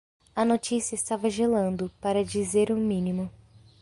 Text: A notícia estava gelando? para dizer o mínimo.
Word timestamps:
A 0.35 0.43
notícia 0.43 0.95
estava 0.95 1.29
gelando? 1.29 1.91
para 2.01 2.25
dizer 2.25 2.71
o 2.71 2.75
mínimo. 2.75 3.29